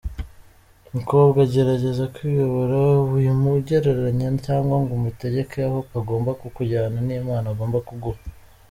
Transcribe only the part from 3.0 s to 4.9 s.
wimugereranya cyangwa